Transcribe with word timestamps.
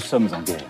Nous 0.00 0.06
sommes 0.06 0.28
en 0.32 0.40
guerre. 0.40 0.64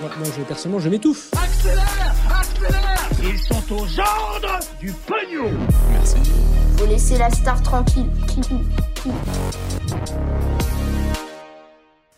Moi, 0.00 0.10
moi, 0.18 0.28
je, 0.34 0.42
personnellement, 0.44 0.80
je 0.80 0.88
m'étouffe. 0.88 1.30
Accélère 1.34 2.14
Accélère 2.40 3.10
Ils 3.22 3.38
sont 3.38 3.74
aux 3.74 4.00
ordres 4.00 4.60
du 4.80 4.90
pognon 4.92 5.50
Faut 6.78 6.86
laisser 6.86 7.18
la 7.18 7.28
star 7.28 7.62
tranquille. 7.62 8.08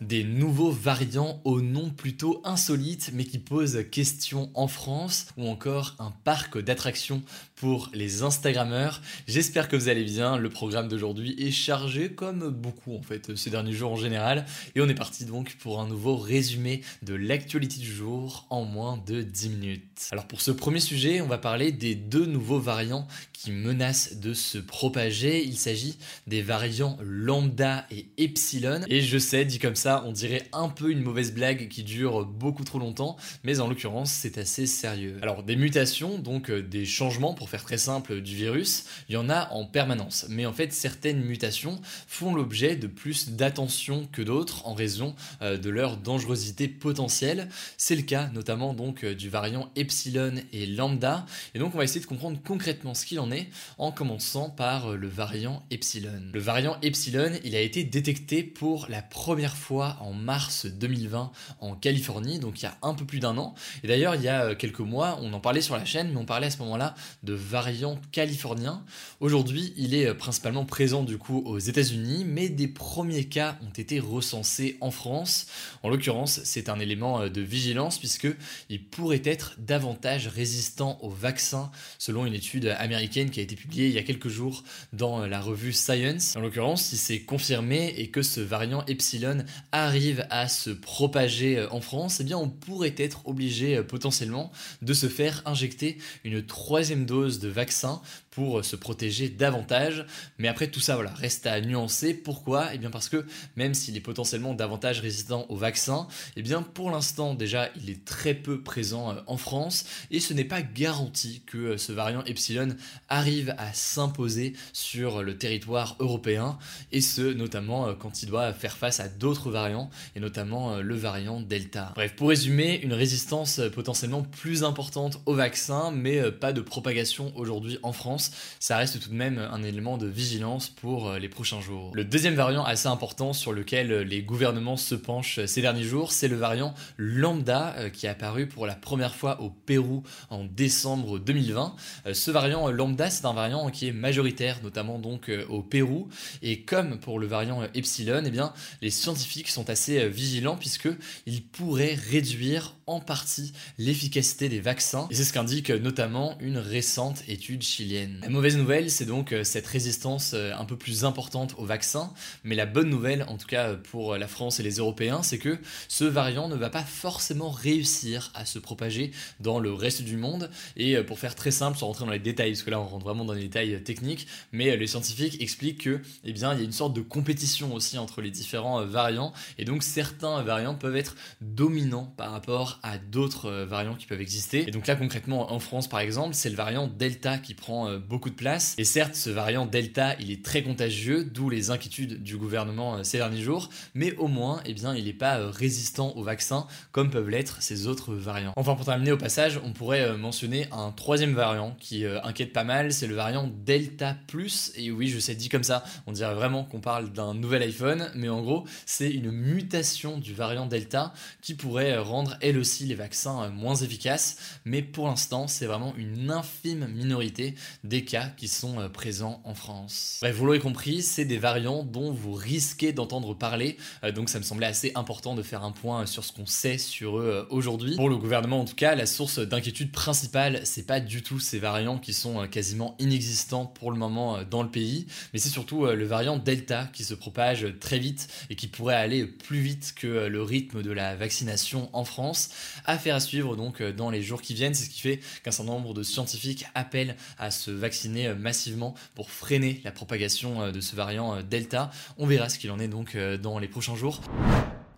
Des 0.03 0.25
nouveaux 0.25 0.73
variants 0.73 1.41
au 1.45 1.61
nom 1.61 1.91
plutôt 1.91 2.41
insolite 2.45 3.11
mais 3.15 3.25
qui 3.25 3.39
posent 3.39 3.85
question 3.91 4.51
en 4.55 4.67
France 4.67 5.27
ou 5.37 5.47
encore 5.47 5.95
un 6.01 6.11
parc 6.25 6.59
d'attractions 6.59 7.23
pour 7.55 7.89
les 7.95 8.25
Instagrammeurs. 8.25 9.01
J'espère 9.29 9.69
que 9.69 9.77
vous 9.77 9.89
allez 9.89 10.03
bien. 10.03 10.37
Le 10.37 10.51
programme 10.51 10.89
d'aujourd'hui 10.89 11.37
est 11.39 11.53
chargé 11.53 12.11
comme 12.11 12.49
beaucoup 12.49 12.97
en 12.97 13.03
fait 13.03 13.37
ces 13.37 13.51
derniers 13.51 13.73
jours 13.73 13.93
en 13.93 13.97
général 13.97 14.45
et 14.75 14.81
on 14.81 14.89
est 14.89 14.95
parti 14.95 15.25
donc 15.25 15.55
pour 15.61 15.81
un 15.81 15.87
nouveau 15.87 16.17
résumé 16.17 16.81
de 17.03 17.15
l'actualité 17.15 17.79
du 17.79 17.93
jour 17.93 18.47
en 18.51 18.65
moins 18.65 19.01
de 19.07 19.23
10 19.23 19.49
minutes. 19.51 20.09
Alors 20.11 20.27
pour 20.27 20.41
ce 20.41 20.51
premier 20.51 20.81
sujet, 20.81 21.21
on 21.21 21.29
va 21.29 21.39
parler 21.39 21.71
des 21.71 21.95
deux 21.95 22.27
nouveaux 22.27 22.59
variants 22.59 23.07
qui 23.33 23.53
menacent 23.53 24.17
de 24.17 24.35
se 24.35 24.59
propager. 24.59 25.45
Il 25.45 25.57
s'agit 25.57 25.97
des 26.27 26.43
variants 26.43 26.99
lambda 27.01 27.87
et 27.93 28.07
epsilon 28.19 28.81
et 28.89 29.01
je 29.01 29.19
sais 29.19 29.45
dit 29.45 29.61
comme 29.61 29.77
ça, 29.77 29.92
on 30.07 30.13
dirait 30.13 30.49
un 30.53 30.69
peu 30.69 30.91
une 30.91 31.03
mauvaise 31.03 31.33
blague 31.33 31.69
qui 31.69 31.83
dure 31.83 32.25
beaucoup 32.25 32.65
trop 32.65 32.79
longtemps, 32.79 33.17
mais 33.45 33.61
en 33.61 33.69
l'occurrence, 33.69 34.13
c'est 34.13 34.39
assez 34.39 34.67
sérieux. 34.67 35.19
Alors, 35.23 35.43
des 35.43 35.57
mutations, 35.57 36.19
donc 36.19 36.51
euh, 36.51 36.63
des 36.63 36.85
changements, 36.85 37.35
pour 37.35 37.49
faire 37.51 37.63
très 37.63 37.79
simple, 37.79 38.21
du 38.21 38.35
virus, 38.35 38.85
il 39.09 39.15
y 39.15 39.17
en 39.17 39.29
a 39.29 39.51
en 39.51 39.67
permanence. 39.67 40.27
Mais 40.29 40.47
en 40.47 40.53
fait, 40.53 40.73
certaines 40.73 41.23
mutations 41.23 41.81
font 42.07 42.35
l'objet 42.35 42.77
de 42.77 42.87
plus 42.87 43.31
d'attention 43.31 44.09
que 44.13 44.23
d'autres 44.23 44.67
en 44.67 44.75
raison 44.75 45.15
euh, 45.43 45.59
de 45.59 45.71
leur 45.71 45.97
dangerosité 45.97 46.69
potentielle. 46.69 47.49
C'est 47.77 47.97
le 47.97 48.03
cas 48.03 48.31
notamment 48.33 48.75
donc 48.75 49.05
euh, 49.05 49.15
du 49.15 49.29
variant 49.29 49.71
epsilon 49.77 50.35
et 50.53 50.67
lambda. 50.67 51.27
Et 51.55 51.59
donc, 51.59 51.75
on 51.75 51.79
va 51.79 51.85
essayer 51.85 52.01
de 52.01 52.07
comprendre 52.07 52.39
concrètement 52.45 52.95
ce 52.95 53.07
qu'il 53.07 53.21
en 53.21 53.31
est 53.31 53.49
en 53.79 53.93
commençant 53.93 54.51
par 54.51 54.93
le 54.93 55.09
variant 55.09 55.65
epsilon. 55.71 56.23
Le 56.33 56.41
variant 56.41 56.79
epsilon, 56.83 57.33
il 57.45 57.57
a 57.57 57.61
été 57.61 57.85
détecté 57.85 58.43
pour 58.43 58.87
la 58.89 59.03
première 59.03 59.57
fois 59.57 59.82
en 60.01 60.13
mars 60.13 60.67
2020 60.67 61.31
en 61.61 61.75
Californie, 61.75 62.39
donc 62.39 62.61
il 62.61 62.65
y 62.65 62.69
a 62.69 62.77
un 62.83 62.95
peu 62.95 63.05
plus 63.05 63.21
d'un 63.21 63.37
an. 63.39 63.55
Et 63.83 63.89
d'ailleurs, 63.89 64.15
il 64.15 64.23
y 64.23 64.29
a 64.29 64.55
quelques 64.55 64.81
mois, 64.81 65.19
on 65.23 65.33
en 65.33 65.41
parlait 65.41 65.61
sur 65.61 65.77
la 65.77 65.85
chaîne, 65.85 66.11
mais 66.11 66.17
on 66.17 66.25
parlait 66.25 66.49
à 66.49 66.51
ce 66.51 66.59
moment-là 66.59 66.95
de 67.23 67.33
variant 67.33 67.99
californien. 68.13 68.85
Aujourd'hui, 69.21 69.73
il 69.77 69.95
est 69.95 70.15
principalement 70.15 70.65
présent 70.65 71.03
du 71.03 71.19
coup 71.19 71.43
aux 71.47 71.59
États-Unis, 71.59 72.25
mais 72.27 72.49
des 72.49 72.69
premiers 72.69 73.25
cas 73.25 73.59
ont 73.63 73.73
été 73.73 74.01
recensés 74.01 74.77
en 74.81 74.91
France. 74.91 75.47
En 75.83 75.89
l'occurrence, 75.89 76.41
c'est 76.45 76.69
un 76.69 76.79
élément 76.81 77.29
de 77.29 77.41
vigilance 77.41 77.99
puisque 77.99 78.29
il 78.69 78.85
pourrait 78.85 79.23
être 79.25 79.55
davantage 79.59 80.29
résistant 80.29 80.99
au 81.03 81.09
vaccin, 81.09 81.71
selon 81.99 82.27
une 82.27 82.35
étude 82.35 82.67
américaine 82.79 83.31
qui 83.31 83.41
a 83.41 83.43
été 83.43 83.57
publiée 83.57 83.89
il 83.89 83.95
y 83.95 83.99
a 83.99 84.03
quelques 84.03 84.29
jours 84.29 84.65
dans 84.93 85.27
la 85.27 85.41
revue 85.41 85.73
Science. 85.73 86.37
En 86.37 86.41
l'occurrence, 86.41 86.85
si 86.85 86.97
c'est 86.97 87.21
confirmé 87.21 87.95
et 87.97 88.09
que 88.09 88.23
ce 88.23 88.41
variant 88.41 88.85
epsilon 88.87 89.45
arrive 89.73 90.27
à 90.31 90.49
se 90.49 90.71
propager 90.71 91.59
euh, 91.59 91.69
en 91.71 91.81
France, 91.81 92.21
eh 92.21 92.25
bien 92.25 92.37
on 92.37 92.49
pourrait 92.49 92.95
être 92.99 93.27
obligé 93.27 93.79
euh, 93.79 93.83
potentiellement 93.83 94.53
de 94.83 94.93
se 94.93 95.09
faire 95.09 95.43
injecter 95.47 95.99
une 96.25 96.45
troisième 96.45 97.07
dose 97.07 97.41
de 97.41 97.49
vaccin 97.49 98.03
pour 98.33 98.59
euh, 98.59 98.63
se 98.63 98.75
protéger 98.75 99.29
davantage. 99.29 100.05
Mais 100.39 100.49
après 100.49 100.67
tout 100.67 100.81
ça, 100.81 100.97
voilà, 100.97 101.13
reste 101.13 101.47
à 101.47 101.61
nuancer. 101.61 102.15
Pourquoi? 102.15 102.75
Eh 102.75 102.79
bien 102.79 102.91
parce 102.91 103.09
que 103.09 103.25
même 103.57 103.75
s'il 103.75 103.97
est 103.97 104.01
potentiellement 104.01 104.55
davantage 104.55 105.01
résistant 105.01 105.47
au 105.49 105.57
vaccin, 105.57 106.09
eh 106.37 106.43
bien 106.43 106.63
pour 106.63 106.91
l'instant 106.91 107.35
déjà 107.35 107.69
il 107.77 107.91
est 107.91 108.05
très 108.05 108.35
peu 108.35 108.63
présent 108.63 109.15
en 109.27 109.37
France 109.37 109.85
et 110.11 110.19
ce 110.19 110.33
n'est 110.33 110.45
pas 110.45 110.63
garanti 110.63 111.43
que 111.47 111.77
ce 111.77 111.93
variant 111.93 112.25
epsilon 112.25 112.75
arrive 113.09 113.55
à 113.59 113.73
s'imposer 113.73 114.55
sur 114.73 115.23
le 115.23 115.37
territoire 115.37 115.97
européen 116.01 116.59
et 116.91 117.01
ce 117.01 117.21
notamment 117.21 117.95
quand 117.95 118.23
il 118.23 118.29
doit 118.29 118.53
faire 118.53 118.77
face 118.77 119.01
à 119.01 119.09
d'autres 119.09 119.51
variants 119.51 119.91
et 120.17 120.21
notamment 120.21 120.79
le 120.79 120.95
variant 120.95 121.41
Delta. 121.41 121.93
Bref, 121.95 122.15
pour 122.17 122.31
résumer, 122.31 122.81
une 122.83 122.95
résistance 122.95 123.61
potentiellement 123.75 124.23
plus 124.23 124.65
importante 124.65 125.21
au 125.27 125.35
vaccin 125.35 125.91
mais 125.91 126.31
pas 126.33 126.53
de 126.53 126.63
propagation 126.63 127.33
aujourd'hui 127.37 127.79
en 127.83 127.93
France 127.93 128.22
ça 128.61 128.77
reste 128.77 129.01
tout 129.01 129.09
de 129.09 129.15
même 129.15 129.39
un 129.39 129.63
élément 129.63 129.99
de 129.99 130.07
vigilance 130.07 130.69
pour 130.69 131.09
euh, 131.09 131.19
les 131.19 131.29
prochains 131.29 131.61
jours. 131.61 131.91
Le 131.95 132.05
deuxième 132.05 132.35
variant 132.35 132.65
assez 132.65 132.89
important 132.89 133.33
sur 133.33 133.53
lequel 133.53 133.93
euh, 133.93 134.05
les 134.05 134.23
gouvernements 134.23 134.77
se 134.77 134.95
penchent 134.95 135.39
euh, 135.39 135.47
ces 135.47 135.63
derniers 135.63 135.83
jours, 135.83 136.13
c'est 136.13 136.29
le 136.29 136.37
variant 136.37 136.75
lambda 136.97 137.75
qui 137.93 138.07
est 138.07 138.09
apparu 138.09 138.47
pour 138.47 138.67
la 138.67 138.75
première 138.75 139.15
fois 139.15 139.41
au 139.41 139.51
Pérou 139.51 140.03
en 140.31 140.45
décembre 140.45 141.19
2020. 141.19 141.75
Ce 142.13 142.31
variant 142.31 142.69
lambda, 142.71 143.11
c'est 143.11 143.27
un 143.27 143.33
variant 143.33 143.71
qui 143.71 143.89
est 143.89 143.93
majoritaire, 143.93 144.59
notamment 144.63 144.99
donc 144.99 145.31
au 145.49 145.63
Pérou. 145.63 146.09
Et 146.43 146.63
comme 146.63 146.99
pour 146.99 147.19
le 147.19 147.27
variant 147.27 147.63
epsilon, 147.75 148.23
eh 148.25 148.31
bien, 148.31 148.53
les 148.81 148.91
scientifiques 148.91 149.49
sont 149.49 149.71
assez 149.71 150.09
vigilants 150.09 150.57
puisque 150.57 150.89
il 151.27 151.43
pourrait 151.43 151.95
réduire 152.11 152.75
en 152.87 153.01
partie 153.01 153.53
l'efficacité 153.79 154.49
des 154.49 154.61
vaccins. 154.61 155.07
Et 155.11 155.15
c'est 155.15 155.25
ce 155.25 155.33
qu'indique 155.33 155.71
notamment 155.71 156.37
une 156.41 156.59
récente 156.59 157.23
étude 157.29 157.63
chilienne. 157.63 158.19
La 158.23 158.29
mauvaise 158.29 158.57
nouvelle, 158.57 158.91
c'est 158.91 159.07
donc 159.07 159.35
cette 159.45 159.67
résistance 159.67 160.35
un 160.35 160.65
peu 160.65 160.77
plus 160.77 161.05
importante 161.05 161.55
au 161.59 161.65
vaccin. 161.65 162.13
Mais 162.45 162.55
la 162.55 162.67
bonne 162.67 162.89
nouvelle, 162.89 163.25
en 163.29 163.37
tout 163.37 163.47
cas 163.47 163.75
pour 163.75 164.17
la 164.17 164.29
France 164.29 164.61
et 164.61 164.63
les 164.63 164.77
Européens, 164.77 165.23
c'est 165.23 165.39
que 165.39 165.59
ce 165.89 166.05
variant 166.05 166.49
ne 166.49 166.57
va 166.57 166.71
pas 166.71 166.83
forcément 166.83 167.51
réussir 167.51 168.31
à 168.35 168.45
se 168.45 168.59
propager 168.59 169.13
dans 169.41 169.59
le 169.59 169.73
reste 169.73 170.03
du 170.03 170.17
monde. 170.17 170.51
Et 170.77 170.97
pour 171.03 171.19
faire 171.19 171.35
très 171.35 171.51
simple, 171.51 171.79
sans 171.79 171.87
rentrer 171.87 172.05
dans 172.05 172.13
les 172.13 172.19
détails, 172.19 172.53
parce 172.53 172.63
que 172.63 172.71
là 172.71 172.81
on 172.81 172.87
rentre 172.87 173.05
vraiment 173.05 173.25
dans 173.25 173.33
les 173.33 173.43
détails 173.43 173.83
techniques, 173.83 174.27
mais 174.53 174.77
les 174.77 174.87
scientifiques 174.87 175.41
expliquent 175.41 175.83
que, 175.83 176.01
eh 176.25 176.33
bien, 176.33 176.53
il 176.55 176.59
y 176.59 176.63
a 176.63 176.65
une 176.65 176.73
sorte 176.73 176.95
de 176.95 177.01
compétition 177.01 177.75
aussi 177.75 177.99
entre 177.99 178.21
les 178.21 178.31
différents 178.31 178.85
variants. 178.85 179.33
Et 179.59 179.65
donc 179.65 179.83
certains 179.83 180.43
variants 180.43 180.75
peuvent 180.75 180.97
être 180.97 181.17
dominants 181.41 182.13
par 182.17 182.31
rapport 182.33 182.72
à 182.83 182.99
d'autres 182.99 183.51
variants 183.51 183.95
qui 183.95 184.07
peuvent 184.07 184.21
exister. 184.21 184.69
Et 184.69 184.71
donc 184.71 184.87
là 184.87 184.97
concrètement 184.97 185.53
en 185.53 185.59
France 185.59 185.89
par 185.89 186.01
exemple, 186.01 186.35
c'est 186.35 186.51
le 186.51 186.57
variant 186.57 186.87
Delta 186.87 187.39
qui 187.39 187.55
prend 187.55 187.99
beaucoup 187.99 188.31
de 188.31 188.35
place. 188.35 188.75
Et 188.79 188.85
certes, 188.85 189.15
ce 189.15 189.31
variant 189.31 189.67
Delta, 189.67 190.17
il 190.21 190.31
est 190.31 190.45
très 190.45 190.63
contagieux, 190.63 191.25
d'où 191.25 191.51
les 191.51 191.71
inquiétudes 191.71 192.23
du 192.23 192.37
gouvernement 192.37 193.03
ces 193.05 193.19
derniers 193.19 193.43
jours, 193.43 193.69
mais 193.95 194.15
au 194.17 194.29
moins, 194.29 194.61
eh 194.65 194.75
bien, 194.75 194.95
il 194.95 195.05
n'est 195.05 195.13
pas 195.13 195.51
résistant 195.51 196.13
au 196.17 196.23
vaccin 196.23 196.67
comme 196.93 197.11
peuvent 197.11 197.29
l'être 197.29 197.61
ces 197.61 197.87
autres 197.87 198.15
variants. 198.15 198.53
Enfin, 198.57 198.75
pour 198.75 198.85
terminer 198.85 199.13
au 199.13 199.19
passage, 199.19 199.61
on 199.65 199.73
pourrait 199.73 200.17
mentionner 200.17 200.67
un 200.73 200.91
troisième 200.93 201.35
variant 201.35 201.77
qui 201.81 202.05
inquiète 202.07 202.53
pas 202.53 202.65
mal, 202.65 202.93
c'est 202.93 203.07
le 203.07 203.15
variant 203.15 203.51
Delta 203.65 204.17
Plus. 204.27 204.73
Et 204.77 204.91
oui, 204.91 205.09
je 205.09 205.19
sais, 205.19 205.35
dit 205.35 205.49
comme 205.49 205.65
ça, 205.65 205.85
on 206.07 206.13
dirait 206.13 206.35
vraiment 206.35 206.65
qu'on 206.65 206.81
parle 206.81 207.13
d'un 207.13 207.35
nouvel 207.35 207.63
iPhone, 207.63 208.11
mais 208.15 208.29
en 208.29 208.41
gros, 208.43 208.65
c'est 208.87 209.11
une 209.11 209.31
mutation 209.31 210.19
du 210.19 210.35
variant 210.35 210.67
Delta 210.67 211.13
qui 211.41 211.55
pourrait 211.55 211.99
rendre 211.99 212.37
elle 212.41 212.59
aussi 212.63 212.87
les 212.87 212.95
vaccins 212.95 213.51
moins 213.51 213.75
efficaces, 213.75 214.39
mais 214.65 214.81
pour 214.81 215.09
l'instant, 215.09 215.49
c'est 215.49 215.67
vraiment 215.67 215.95
une 215.97 216.31
infime 216.31 216.87
minorité 216.87 217.55
des 217.85 218.05
cas 218.05 218.29
qui 218.37 218.49
sont 218.49 218.89
présents 218.89 219.43
en 219.45 219.55
France. 219.55 220.21
Vous 220.35 220.47
l'aurez 220.47 220.61
compris, 220.61 221.03
c'est 221.03 221.25
des 221.25 221.39
variants 221.39 221.83
dont 221.83 222.13
vous 222.13 222.33
risquez 222.33 222.93
d'entendre 222.93 223.35
parler, 223.35 223.77
donc 224.15 224.29
ça 224.29 224.39
me 224.39 224.45
semblait 224.45 224.67
assez 224.67 224.93
important 224.95 225.35
de 225.35 225.43
faire 225.43 225.65
un 225.65 225.73
point 225.73 226.07
sur 226.07 226.25
ce 226.25 226.33
qu'on 226.33 226.47
sait 226.47 226.79
sur 226.79 227.19
eux 227.19 227.47
aujourd'hui. 227.51 227.97
Pour 227.97 228.09
le 228.09 228.17
gouvernement 228.17 228.61
en 228.61 228.65
tout 228.65 228.77
cas, 228.77 228.95
la 228.95 229.07
source 229.07 229.41
d'inquiétude 229.41 229.91
principale, 229.91 230.61
c'est 230.65 230.87
pas 230.87 231.01
du 231.01 231.23
tout 231.23 231.41
ces 231.41 231.59
variants 231.59 231.99
qui 231.99 232.15
sont 232.15 232.47
quasiment 232.47 232.95
inexistants 233.01 233.67
pour 233.67 233.91
le 233.91 233.99
moment 233.99 234.45
dans 234.45 234.63
le 234.63 234.71
pays, 234.71 235.07
mais 235.33 235.41
c'est 235.41 235.49
surtout 235.49 235.87
le 235.87 236.05
variant 236.05 236.37
Delta 236.37 236.89
qui 236.93 237.03
se 237.03 237.15
propage 237.15 237.67
très 237.81 237.99
vite 237.99 238.29
et 238.49 238.55
qui 238.55 238.69
pourrait 238.69 238.95
aller 238.95 239.27
plus 239.27 239.59
vite 239.59 239.95
que 239.97 240.07
le 240.07 240.43
rythme 240.43 240.83
de 240.83 240.93
la 240.93 241.17
vaccination 241.17 241.91
en 241.93 242.05
France. 242.05 242.51
Affaire 242.85 243.17
à 243.17 243.21
suivre 243.21 243.57
donc 243.57 243.83
dans 243.83 244.11
les 244.11 244.23
jours 244.23 244.43
qui 244.43 244.55
viennent, 244.55 244.75
c'est 244.75 244.85
ce 244.85 244.91
qui 244.91 245.01
fait 245.01 245.21
qu'un 245.43 245.51
certain 245.51 245.73
nombre 245.73 245.95
de 245.95 246.03
scientifiques 246.03 246.67
appellent 246.75 247.17
à 247.39 247.51
se 247.51 247.71
vacciner 247.71 248.35
massivement 248.35 248.95
pour 249.15 249.31
freiner 249.31 249.81
la 249.85 249.93
propagation 249.93 250.71
de 250.71 250.81
ce 250.81 250.97
variant 250.97 251.43
Delta. 251.43 251.91
On 252.19 252.27
verra 252.27 252.49
ce 252.49 252.59
qu'il 252.59 252.71
en 252.71 252.79
est 252.81 252.89
donc 252.89 253.17
dans 253.17 253.59
les 253.59 253.69
prochains 253.69 253.97
jours. 253.97 254.21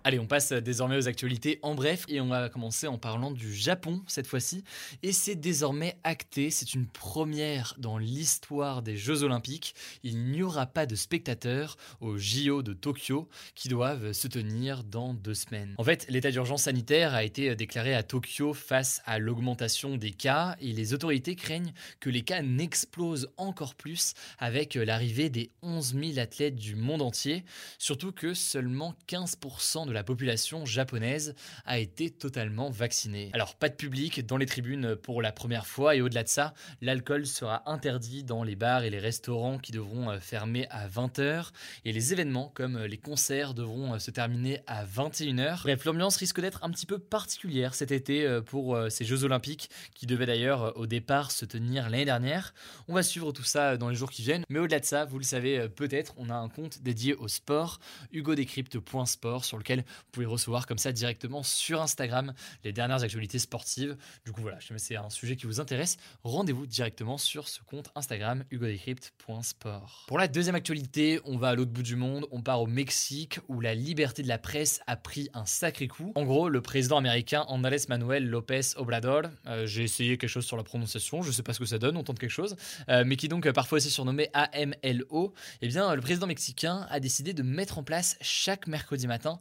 Allez, 0.07 0.19
on 0.19 0.27
passe 0.27 0.53
désormais 0.53 0.99
aux 0.99 1.09
actualités 1.09 1.59
en 1.63 1.75
bref 1.75 2.05
et 2.09 2.21
on 2.21 2.27
va 2.27 2.51
commencer 2.51 2.87
en 2.87 2.99
parlant 2.99 3.31
du 3.31 3.55
Japon 3.55 4.03
cette 4.07 4.27
fois-ci. 4.27 4.63
Et 5.03 5.13
c'est 5.13 5.35
désormais 5.35 5.97
acté, 6.05 6.51
c'est 6.51 6.75
une 6.75 6.87
première 6.87 7.75
dans 7.79 7.97
l'histoire 7.97 8.83
des 8.83 8.99
Jeux 8.99 9.23
Olympiques. 9.23 9.75
Il 10.03 10.27
n'y 10.27 10.43
aura 10.43 10.67
pas 10.67 10.85
de 10.85 10.95
spectateurs 10.95 11.79
aux 12.03 12.19
JO 12.19 12.63
de 12.63 12.75
Tokyo 12.75 13.31
qui 13.55 13.71
doivent 13.71 14.13
se 14.13 14.29
tenir 14.29 14.85
dans 14.85 15.15
deux 15.15 15.33
semaines. 15.33 15.75
En 15.79 15.85
fait, 15.85 16.05
l'état 16.11 16.31
d'urgence 16.31 16.65
sanitaire 16.65 17.15
a 17.15 17.25
été 17.25 17.57
déclaré 17.57 17.95
à 17.95 18.03
Tokyo 18.03 18.53
face 18.53 19.01
à 19.07 19.19
l'augmentation 19.19 19.97
des 19.97 20.11
cas 20.11 20.55
et 20.61 20.75
les 20.75 20.93
autorités 20.93 21.35
craignent 21.35 21.73
que 22.01 22.11
les 22.11 22.25
cas 22.25 22.43
n'explosent 22.43 23.31
encore 23.39 23.75
plus 23.75 24.13
avec 24.39 24.75
l'arrivée 24.75 25.31
des 25.31 25.51
11 25.63 25.95
000 25.99 26.19
athlètes 26.19 26.57
du 26.57 26.77
monde 26.77 27.01
entier, 27.01 27.43
surtout 27.79 28.13
que 28.13 28.35
seulement 28.35 28.95
15% 29.09 29.87
de 29.87 29.94
la 29.95 30.05
population 30.05 30.67
japonaise 30.67 31.35
a 31.65 31.79
été 31.79 32.11
totalement 32.11 32.71
vaccinée. 32.71 33.31
Alors 33.33 33.55
pas 33.55 33.69
de 33.69 33.75
public 33.75 34.27
dans 34.27 34.37
les 34.37 34.47
tribunes 34.47 34.97
pour 34.97 35.23
la 35.23 35.33
première 35.33 35.67
fois 35.67 35.95
et 35.95 36.03
au-delà 36.03 36.23
de 36.23 36.29
ça, 36.29 36.55
l'alcool 36.81 37.27
sera 37.27 37.69
interdit 37.71 38.25
dans 38.25 38.43
les 38.43 38.57
bars 38.57 38.85
et 38.85 38.91
les 38.91 38.99
restaurants 38.99 39.59
qui 39.59 39.73
devront 39.73 40.11
euh, 40.11 40.19
fermer 40.19 40.67
à 40.71 40.89
20h 40.89 41.51
et 41.85 41.93
les 41.93 42.13
événements 42.13 42.51
comme 42.55 42.77
euh, 42.77 42.87
les 42.87 42.99
concerts 42.99 43.55
devront 43.55 43.95
euh, 43.95 43.99
se 43.99 44.11
terminer 44.11 44.61
à 44.67 44.85
21h. 44.85 45.63
Bref, 45.63 45.85
l'ambiance 45.85 46.17
risque 46.17 46.41
d'être 46.41 46.63
un 46.65 46.71
petit 46.71 46.87
peu 46.87 46.99
particulière 46.99 47.75
cet 47.75 47.93
été 47.93 48.41
pour 48.47 48.79
ces 48.89 49.05
Jeux 49.05 49.25
Olympiques 49.25 49.71
qui 49.95 50.07
devaient 50.07 50.27
d'ailleurs 50.27 50.77
au 50.77 50.87
départ 50.87 51.31
se 51.31 51.45
tenir 51.45 51.89
l'année 51.89 52.05
dernière. 52.05 52.55
On 52.89 52.95
va 52.95 53.03
suivre 53.03 53.33
tout 53.33 53.45
ça 53.45 53.77
dans 53.77 53.89
les 53.89 53.95
jours 53.95 54.11
qui 54.11 54.23
viennent, 54.23 54.45
mais 54.49 54.59
au-delà 54.59 54.81
de 54.81 54.85
ça, 54.85 55.05
vous 55.05 55.19
le 55.19 55.25
savez 55.25 55.69
peut-être, 55.69 56.15
on 56.17 56.31
a 56.31 56.35
un 56.35 56.49
compte 56.49 56.83
dédié 56.83 57.15
au 57.15 57.29
sport, 57.29 57.79
hugodécrypte.sport 58.13 59.45
sur 59.45 59.59
lequel 59.59 59.84
vous 59.87 60.11
pouvez 60.13 60.27
recevoir 60.27 60.67
comme 60.67 60.79
ça 60.79 60.93
directement 60.93 61.43
sur 61.43 61.81
Instagram 61.81 62.35
les 62.65 62.73
dernières 62.73 63.03
actualités 63.03 63.39
sportives. 63.39 63.97
Du 64.25 64.33
coup, 64.33 64.43
voilà, 64.43 64.59
je 64.61 64.75
c'est 64.77 64.97
un 64.97 65.11
sujet 65.11 65.37
qui 65.37 65.47
vous 65.47 65.61
intéresse, 65.61 65.97
rendez-vous 66.25 66.67
directement 66.67 67.17
sur 67.17 67.49
ce 67.49 67.61
compte 67.63 67.91
Instagram 67.95 68.45
hugodecrypt.sport. 68.51 70.05
Pour 70.07 70.19
la 70.19 70.29
deuxième 70.29 70.55
actualité, 70.55 71.21
on 71.25 71.37
va 71.37 71.49
à 71.49 71.55
l'autre 71.55 71.71
bout 71.71 71.83
du 71.83 71.97
monde, 71.97 72.27
on 72.31 72.43
part 72.43 72.61
au 72.61 72.67
Mexique 72.67 73.39
où 73.49 73.61
la 73.61 73.75
liberté 73.75 74.23
de 74.23 74.29
la 74.29 74.39
presse 74.39 74.81
a 74.87 74.97
pris 74.97 75.29
un 75.35 75.47
sacré 75.47 75.89
coup. 75.89 76.13
En 76.15 76.25
gros, 76.25 76.49
le 76.49 76.61
président 76.61 76.97
américain 76.97 77.45
Andrés 77.49 77.83
Manuel 77.89 78.29
López 78.29 78.77
Obrador, 78.77 79.23
euh, 79.47 79.67
j'ai 79.67 79.85
essayé 79.85 80.19
quelque 80.19 80.31
chose 80.31 80.45
sur 80.45 80.57
la 80.57 80.65
prononciation, 80.65 81.23
je 81.23 81.31
sais 81.31 81.43
pas 81.43 81.53
ce 81.53 81.61
que 81.61 81.67
ça 81.67 81.79
donne, 81.79 81.97
on 81.97 82.03
tente 82.03 82.19
quelque 82.19 82.31
chose, 82.31 82.57
euh, 82.89 83.05
mais 83.07 83.17
qui 83.17 83.29
donc 83.29 83.51
parfois 83.53 83.77
aussi 83.77 83.91
surnommé 83.91 84.29
AMLO, 84.33 85.35
eh 85.63 85.69
bien 85.69 85.95
le 85.95 86.01
président 86.01 86.27
mexicain 86.27 86.87
a 86.91 87.01
décidé 87.01 87.33
de 87.33 87.43
mettre 87.43 87.79
en 87.79 87.83
place 87.83 88.17
chaque 88.21 88.67
mercredi 88.67 89.07
matin 89.07 89.39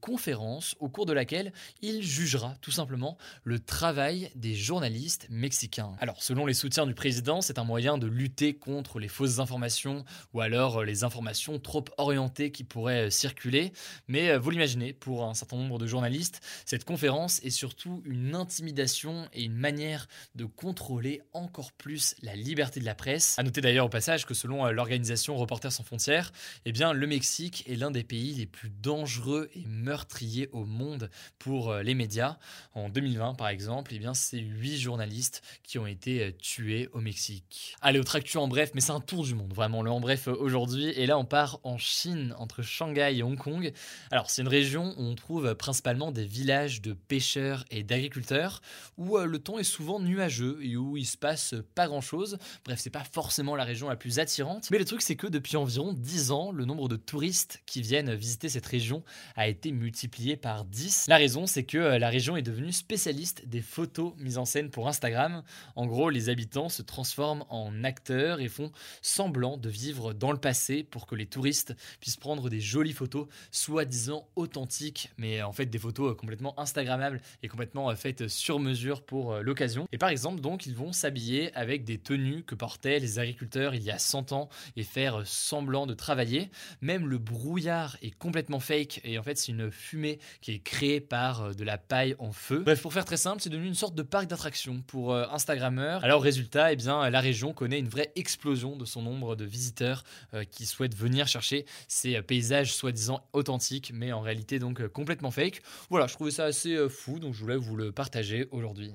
conférence 0.00 0.76
au 0.80 0.88
cours 0.88 1.06
de 1.06 1.12
laquelle 1.12 1.52
il 1.80 2.02
jugera 2.02 2.54
tout 2.60 2.70
simplement 2.70 3.16
le 3.44 3.58
travail 3.58 4.30
des 4.34 4.54
journalistes 4.54 5.26
mexicains. 5.30 5.92
Alors 6.00 6.22
selon 6.22 6.46
les 6.46 6.54
soutiens 6.54 6.86
du 6.86 6.94
président, 6.94 7.40
c'est 7.40 7.58
un 7.58 7.64
moyen 7.64 7.98
de 7.98 8.06
lutter 8.06 8.54
contre 8.54 8.98
les 8.98 9.08
fausses 9.08 9.38
informations 9.38 10.04
ou 10.32 10.40
alors 10.40 10.80
euh, 10.80 10.84
les 10.84 11.04
informations 11.04 11.58
trop 11.58 11.84
orientées 11.98 12.50
qui 12.50 12.64
pourraient 12.64 13.06
euh, 13.06 13.10
circuler, 13.10 13.72
mais 14.08 14.30
euh, 14.30 14.38
vous 14.38 14.50
l'imaginez, 14.50 14.92
pour 14.92 15.24
un 15.24 15.34
certain 15.34 15.56
nombre 15.56 15.78
de 15.78 15.86
journalistes, 15.86 16.40
cette 16.64 16.84
conférence 16.84 17.40
est 17.44 17.50
surtout 17.50 18.02
une 18.04 18.34
intimidation 18.34 19.28
et 19.32 19.42
une 19.44 19.56
manière 19.56 20.08
de 20.34 20.44
contrôler 20.44 21.22
encore 21.32 21.72
plus 21.72 22.14
la 22.22 22.34
liberté 22.34 22.80
de 22.80 22.84
la 22.84 22.94
presse. 22.94 23.38
À 23.38 23.42
noter 23.42 23.60
d'ailleurs 23.60 23.86
au 23.86 23.90
passage 23.90 24.26
que 24.26 24.34
selon 24.34 24.66
l'organisation 24.66 25.36
Reporters 25.36 25.72
sans 25.72 25.84
frontières, 25.84 26.32
eh 26.64 26.72
bien 26.72 26.92
le 26.92 27.06
Mexique 27.06 27.64
est 27.68 27.76
l'un 27.76 27.90
des 27.90 28.04
pays 28.04 28.34
les 28.34 28.46
plus 28.46 28.70
dangereux 28.70 29.50
et 29.54 29.61
meurtrier 29.66 30.48
au 30.52 30.64
monde 30.64 31.10
pour 31.38 31.70
euh, 31.70 31.82
les 31.82 31.94
médias. 31.94 32.38
En 32.74 32.88
2020, 32.88 33.34
par 33.34 33.48
exemple, 33.48 33.92
eh 33.94 34.00
c'est 34.14 34.38
8 34.38 34.78
journalistes 34.78 35.42
qui 35.62 35.78
ont 35.78 35.86
été 35.86 36.22
euh, 36.22 36.32
tués 36.32 36.88
au 36.92 37.00
Mexique. 37.00 37.76
Allez, 37.80 37.98
autre 37.98 38.16
actu 38.16 38.36
en 38.36 38.48
bref, 38.48 38.72
mais 38.74 38.80
c'est 38.80 38.92
un 38.92 39.00
tour 39.00 39.24
du 39.24 39.34
monde, 39.34 39.52
vraiment, 39.52 39.82
le 39.82 39.90
en 39.90 40.00
bref 40.00 40.28
euh, 40.28 40.36
aujourd'hui. 40.38 40.88
Et 40.90 41.06
là, 41.06 41.18
on 41.18 41.24
part 41.24 41.60
en 41.62 41.78
Chine, 41.78 42.34
entre 42.38 42.62
Shanghai 42.62 43.16
et 43.16 43.22
Hong 43.22 43.38
Kong. 43.38 43.72
Alors, 44.10 44.30
c'est 44.30 44.42
une 44.42 44.48
région 44.48 44.94
où 44.96 45.02
on 45.02 45.14
trouve 45.14 45.54
principalement 45.54 46.12
des 46.12 46.24
villages 46.24 46.82
de 46.82 46.92
pêcheurs 46.92 47.64
et 47.70 47.82
d'agriculteurs, 47.82 48.62
où 48.96 49.18
le 49.18 49.38
temps 49.38 49.58
est 49.58 49.64
souvent 49.64 50.00
nuageux 50.00 50.58
et 50.62 50.76
où 50.76 50.96
il 50.96 51.06
se 51.06 51.16
passe 51.16 51.54
pas 51.74 51.86
grand 51.86 52.00
chose. 52.00 52.38
Bref, 52.64 52.78
c'est 52.80 52.90
pas 52.90 53.04
forcément 53.04 53.56
la 53.56 53.64
région 53.64 53.88
la 53.88 53.96
plus 53.96 54.18
attirante. 54.18 54.70
Mais 54.70 54.78
le 54.78 54.84
truc, 54.84 55.02
c'est 55.02 55.16
que 55.16 55.26
depuis 55.26 55.56
environ 55.56 55.92
10 55.92 56.30
ans, 56.30 56.52
le 56.52 56.64
nombre 56.64 56.88
de 56.88 56.96
touristes 56.96 57.62
qui 57.66 57.82
viennent 57.82 58.14
visiter 58.14 58.48
cette 58.48 58.66
région 58.66 59.02
a 59.36 59.41
été 59.48 59.72
multiplié 59.72 60.36
par 60.36 60.64
10. 60.64 61.06
La 61.08 61.16
raison, 61.16 61.46
c'est 61.46 61.64
que 61.64 61.78
euh, 61.78 61.98
la 61.98 62.08
région 62.08 62.36
est 62.36 62.42
devenue 62.42 62.72
spécialiste 62.72 63.46
des 63.48 63.60
photos 63.60 64.12
mises 64.18 64.38
en 64.38 64.44
scène 64.44 64.70
pour 64.70 64.88
Instagram. 64.88 65.42
En 65.76 65.86
gros, 65.86 66.10
les 66.10 66.28
habitants 66.28 66.68
se 66.68 66.82
transforment 66.82 67.44
en 67.48 67.84
acteurs 67.84 68.40
et 68.40 68.48
font 68.48 68.72
semblant 69.00 69.56
de 69.56 69.68
vivre 69.68 70.12
dans 70.12 70.32
le 70.32 70.38
passé 70.38 70.82
pour 70.82 71.06
que 71.06 71.14
les 71.14 71.26
touristes 71.26 71.74
puissent 72.00 72.16
prendre 72.16 72.50
des 72.50 72.60
jolies 72.60 72.92
photos, 72.92 73.26
soi-disant 73.50 74.28
authentiques, 74.36 75.10
mais 75.16 75.42
en 75.42 75.52
fait 75.52 75.66
des 75.66 75.78
photos 75.78 76.12
euh, 76.12 76.14
complètement 76.14 76.58
Instagrammables 76.58 77.20
et 77.42 77.48
complètement 77.48 77.90
euh, 77.90 77.94
faites 77.94 78.28
sur 78.28 78.58
mesure 78.58 79.02
pour 79.02 79.36
l'occasion. 79.38 79.86
Et 79.92 79.98
par 79.98 80.08
exemple, 80.08 80.40
donc, 80.40 80.66
ils 80.66 80.74
vont 80.74 80.92
s'habiller 80.92 81.54
avec 81.54 81.84
des 81.84 81.98
tenues 81.98 82.42
que 82.42 82.54
portaient 82.54 82.98
les 82.98 83.18
agriculteurs 83.18 83.74
il 83.74 83.82
y 83.82 83.90
a 83.90 83.98
100 83.98 84.32
ans 84.32 84.48
et 84.76 84.82
faire 84.82 85.26
semblant 85.26 85.86
de 85.86 85.94
travailler. 85.94 86.50
Même 86.80 87.08
le 87.08 87.18
brouillard 87.18 87.96
est 88.02 88.10
complètement 88.10 88.60
fake 88.60 89.00
et 89.04 89.18
en 89.18 89.22
fait, 89.22 89.31
c'est 89.38 89.52
une 89.52 89.70
fumée 89.70 90.18
qui 90.40 90.52
est 90.52 90.58
créée 90.58 91.00
par 91.00 91.42
euh, 91.42 91.52
de 91.52 91.64
la 91.64 91.78
paille 91.78 92.14
en 92.18 92.32
feu. 92.32 92.62
Bref, 92.64 92.82
pour 92.82 92.92
faire 92.92 93.04
très 93.04 93.16
simple, 93.16 93.42
c'est 93.42 93.50
devenu 93.50 93.68
une 93.68 93.74
sorte 93.74 93.94
de 93.94 94.02
parc 94.02 94.26
d'attractions 94.26 94.82
pour 94.86 95.12
euh, 95.12 95.26
Instagrammeurs. 95.30 96.04
Alors 96.04 96.22
résultat, 96.22 96.72
eh 96.72 96.76
bien, 96.76 97.08
la 97.10 97.20
région 97.20 97.52
connaît 97.52 97.78
une 97.78 97.88
vraie 97.88 98.12
explosion 98.16 98.76
de 98.76 98.84
son 98.84 99.02
nombre 99.02 99.36
de 99.36 99.44
visiteurs 99.44 100.04
euh, 100.34 100.44
qui 100.44 100.66
souhaitent 100.66 100.96
venir 100.96 101.28
chercher 101.28 101.66
ces 101.88 102.20
paysages 102.22 102.74
soi-disant 102.74 103.26
authentiques, 103.32 103.92
mais 103.94 104.12
en 104.12 104.20
réalité 104.20 104.58
donc 104.58 104.86
complètement 104.88 105.30
fake. 105.30 105.62
Voilà, 105.90 106.06
je 106.06 106.14
trouvais 106.14 106.30
ça 106.30 106.44
assez 106.44 106.88
fou, 106.88 107.18
donc 107.18 107.34
je 107.34 107.40
voulais 107.40 107.56
vous 107.56 107.76
le 107.76 107.92
partager 107.92 108.48
aujourd'hui. 108.50 108.94